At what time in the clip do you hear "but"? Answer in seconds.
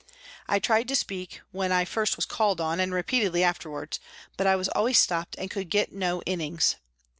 4.35-4.47